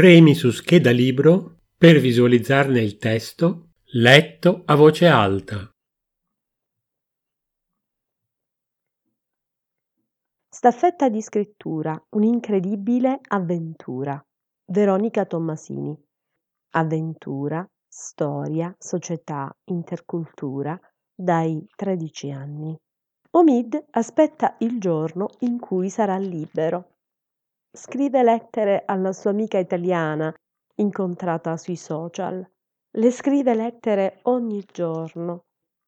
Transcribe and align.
Premi 0.00 0.34
su 0.34 0.50
scheda 0.50 0.92
libro 0.92 1.58
per 1.76 1.98
visualizzarne 1.98 2.80
il 2.80 2.96
testo 2.96 3.72
letto 3.92 4.62
a 4.64 4.74
voce 4.74 5.06
alta. 5.06 5.70
Staffetta 10.48 11.10
di 11.10 11.20
scrittura, 11.20 12.02
un'incredibile 12.16 13.20
avventura. 13.28 14.18
Veronica 14.72 15.26
Tommasini. 15.26 15.94
Avventura, 16.76 17.62
storia, 17.86 18.74
società, 18.78 19.54
intercultura, 19.64 20.80
dai 21.14 21.62
13 21.76 22.30
anni. 22.30 22.74
Omid 23.32 23.84
aspetta 23.90 24.56
il 24.60 24.80
giorno 24.80 25.28
in 25.40 25.58
cui 25.58 25.90
sarà 25.90 26.16
libero. 26.16 26.99
Scrive 27.72 28.24
lettere 28.24 28.82
alla 28.84 29.12
sua 29.12 29.30
amica 29.30 29.56
italiana, 29.56 30.34
incontrata 30.76 31.56
sui 31.56 31.76
social. 31.76 32.44
Le 32.92 33.10
scrive 33.12 33.54
lettere 33.54 34.18
ogni 34.22 34.64
giorno, 34.66 35.44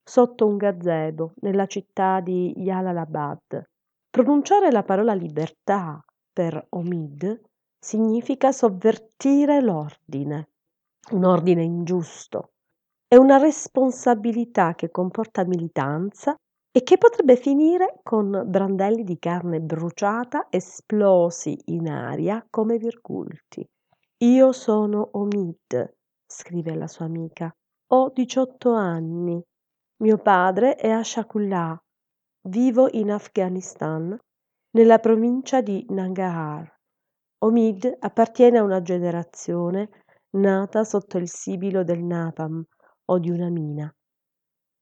sotto 0.00 0.46
un 0.46 0.56
gazebo, 0.56 1.32
nella 1.40 1.66
città 1.66 2.20
di 2.20 2.54
Jalalabad. 2.56 3.64
Pronunciare 4.08 4.70
la 4.70 4.84
parola 4.84 5.14
libertà 5.14 6.00
per 6.32 6.64
Omid 6.70 7.40
significa 7.76 8.52
sovvertire 8.52 9.60
l'ordine, 9.60 10.50
un 11.10 11.24
ordine 11.24 11.64
ingiusto. 11.64 12.52
È 13.08 13.16
una 13.16 13.38
responsabilità 13.38 14.76
che 14.76 14.92
comporta 14.92 15.44
militanza 15.44 16.36
e 16.76 16.82
che 16.82 16.98
potrebbe 16.98 17.36
finire 17.36 18.00
con 18.02 18.42
brandelli 18.48 19.04
di 19.04 19.16
carne 19.20 19.60
bruciata 19.60 20.48
esplosi 20.50 21.56
in 21.66 21.88
aria 21.88 22.44
come 22.50 22.78
virgulti. 22.78 23.64
Io 24.24 24.50
sono 24.50 25.10
Omid, 25.12 25.94
scrive 26.26 26.74
la 26.74 26.88
sua 26.88 27.04
amica. 27.04 27.54
Ho 27.92 28.10
18 28.12 28.72
anni. 28.72 29.40
Mio 29.98 30.18
padre 30.18 30.74
è 30.74 30.90
Ashakullah. 30.90 31.80
Vivo 32.48 32.88
in 32.90 33.12
Afghanistan, 33.12 34.18
nella 34.72 34.98
provincia 34.98 35.60
di 35.60 35.86
Nangarhar. 35.90 36.76
Omid 37.44 37.98
appartiene 38.00 38.58
a 38.58 38.64
una 38.64 38.82
generazione 38.82 39.90
nata 40.38 40.82
sotto 40.82 41.18
il 41.18 41.28
sibilo 41.28 41.84
del 41.84 42.02
napalm 42.02 42.64
o 43.04 43.18
di 43.20 43.30
una 43.30 43.48
mina. 43.48 43.94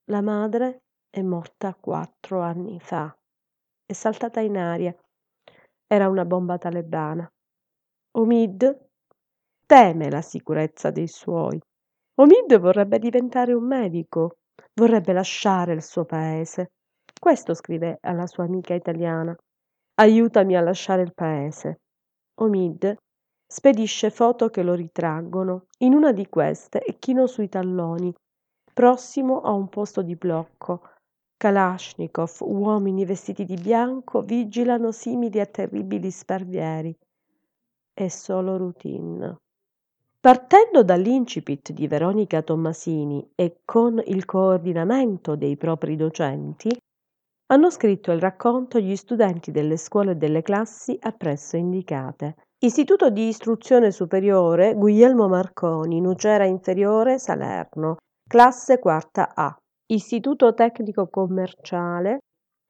La 0.05 0.21
madre 0.21 0.82
è 1.13 1.21
morta 1.21 1.75
quattro 1.75 2.41
anni 2.41 2.79
fa. 2.79 3.15
È 3.85 3.93
saltata 3.93 4.39
in 4.39 4.57
aria. 4.57 4.95
Era 5.85 6.09
una 6.09 6.25
bomba 6.25 6.57
talebana. 6.57 7.31
Omid 8.13 8.87
teme 9.67 10.09
la 10.09 10.23
sicurezza 10.23 10.89
dei 10.89 11.07
suoi. 11.07 11.61
Omid 12.15 12.57
vorrebbe 12.57 12.97
diventare 12.97 13.53
un 13.53 13.63
medico, 13.63 14.37
vorrebbe 14.73 15.13
lasciare 15.13 15.73
il 15.73 15.83
suo 15.83 16.03
paese. 16.03 16.71
Questo 17.19 17.53
scrive 17.53 17.99
alla 18.01 18.25
sua 18.25 18.45
amica 18.45 18.73
italiana. 18.73 19.35
Aiutami 19.99 20.57
a 20.57 20.61
lasciare 20.61 21.03
il 21.03 21.13
paese. 21.13 21.81
Omid 22.39 22.97
spedisce 23.45 24.09
foto 24.09 24.49
che 24.49 24.63
lo 24.63 24.73
ritraggono. 24.73 25.67
In 25.81 25.93
una 25.93 26.11
di 26.11 26.27
queste 26.27 26.79
è 26.79 26.97
chino 26.97 27.27
sui 27.27 27.49
talloni, 27.49 28.11
prossimo 28.73 29.41
a 29.41 29.51
un 29.51 29.69
posto 29.69 30.01
di 30.01 30.15
blocco, 30.15 30.81
Kalashnikov, 31.43 32.37
uomini 32.39 33.03
vestiti 33.03 33.43
di 33.43 33.55
bianco, 33.55 34.21
vigilano 34.21 34.93
simili 34.93 35.41
a 35.41 35.45
terribili 35.45 36.09
sparvieri. 36.09 36.97
È 37.93 38.07
solo 38.07 38.55
routine. 38.55 39.35
Partendo 40.21 40.83
dall'incipit 40.85 41.73
di 41.73 41.85
Veronica 41.89 42.41
Tommasini 42.43 43.31
e 43.35 43.57
con 43.65 44.01
il 44.05 44.23
coordinamento 44.23 45.35
dei 45.35 45.57
propri 45.57 45.97
docenti, 45.97 46.69
hanno 47.47 47.69
scritto 47.69 48.13
il 48.13 48.21
racconto 48.21 48.79
gli 48.79 48.95
studenti 48.95 49.51
delle 49.51 49.75
scuole 49.75 50.11
e 50.11 50.15
delle 50.15 50.43
classi 50.43 50.97
appresso 50.97 51.57
indicate. 51.57 52.35
Istituto 52.59 53.09
di 53.09 53.27
Istruzione 53.27 53.91
Superiore 53.91 54.75
Guglielmo 54.75 55.27
Marconi, 55.27 55.99
Nucera 55.99 56.45
Inferiore, 56.45 57.19
Salerno, 57.19 57.97
classe 58.29 58.79
quarta 58.79 59.35
A. 59.35 59.53
Istituto 59.93 60.55
Tecnico 60.55 61.07
Commerciale 61.07 62.17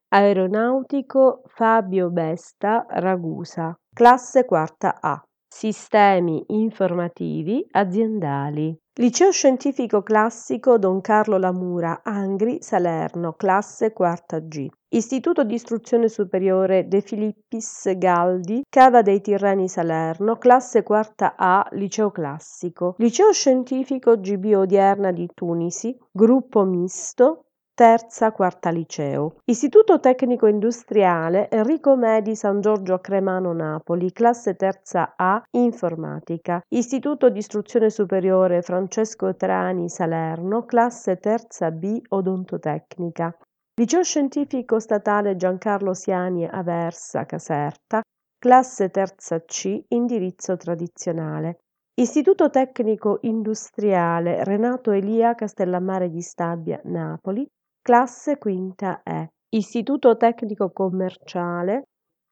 Aeronautico 0.10 1.44
Fabio 1.46 2.10
Besta 2.10 2.86
Ragusa, 2.90 3.74
classe 3.96 4.44
quarta 4.44 4.98
A. 5.00 5.24
Sistemi 5.48 6.44
informativi 6.48 7.66
aziendali. 7.72 8.78
Liceo 8.98 9.32
Scientifico 9.32 10.04
Classico 10.04 10.78
Don 10.78 11.02
Carlo 11.02 11.40
Lamura, 11.40 12.02
Angri, 12.04 12.60
Salerno, 12.62 13.34
classe 13.34 13.92
quarta 13.92 14.40
G. 14.40 14.68
Istituto 14.90 15.44
di 15.44 15.56
Istruzione 15.56 16.08
Superiore 16.08 16.88
De 16.88 17.02
Filippis 17.02 17.92
Galdi, 17.98 18.62
Cava 18.70 19.02
dei 19.02 19.20
Tirreni 19.20 19.68
Salerno, 19.68 20.38
classe 20.38 20.84
quarta 20.84 21.34
A, 21.36 21.68
Liceo 21.72 22.12
Classico. 22.12 22.94
Liceo 23.00 23.32
Scientifico 23.32 24.20
GB 24.20 24.54
Odierna 24.58 25.12
di 25.12 25.28
Tunisi, 25.34 25.98
gruppo 26.12 26.64
misto, 26.64 27.46
terza 27.76 28.32
quarta 28.32 28.70
liceo. 28.70 29.38
Istituto 29.46 30.00
Tecnico 30.00 30.46
Industriale 30.46 31.50
Enrico 31.50 31.96
Medi 31.96 32.36
San 32.36 32.62
Giorgio 32.62 32.94
a 32.94 33.00
Cremano 33.00 33.52
Napoli, 33.52 34.12
classe 34.12 34.56
terza 34.56 35.14
A, 35.16 35.42
Informatica. 35.52 36.62
Istituto 36.70 37.30
di 37.30 37.40
Istruzione 37.40 37.90
Superiore 37.90 38.62
Francesco 38.62 39.36
Trani 39.36 39.90
Salerno, 39.90 40.66
classe 40.66 41.18
terza 41.18 41.72
B, 41.72 42.00
Odontotecnica. 42.10 43.36
Liceo 43.76 44.04
Scientifico 44.04 44.80
Statale 44.80 45.36
Giancarlo 45.36 45.96
Siani 45.96 46.46
Aversa 46.46 47.26
Caserta, 47.26 48.02
classe 48.38 48.90
terza 48.92 49.44
C, 49.46 49.84
indirizzo 49.88 50.56
tradizionale. 50.58 51.58
Istituto 51.96 52.52
Tecnico 52.52 53.18
Industriale 53.22 54.44
Renato 54.44 54.92
Elia 54.92 55.34
Castellammare 55.34 56.10
di 56.10 56.22
Stabia 56.22 56.80
Napoli, 56.86 57.48
classe 57.84 58.38
quinta 58.38 59.02
E. 59.04 59.28
Istituto 59.50 60.16
Tecnico 60.16 60.72
Commerciale 60.72 61.84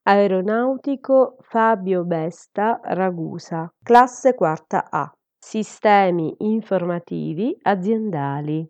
Aeronautico 0.03 1.35
Fabio 1.41 2.05
Besta 2.05 2.79
Ragusa, 2.81 3.69
classe 3.83 4.33
quarta 4.33 4.87
A. 4.89 5.11
Sistemi 5.37 6.33
informativi 6.39 7.55
aziendali. 7.63 8.65